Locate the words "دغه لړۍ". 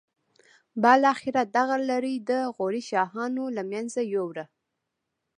1.57-2.15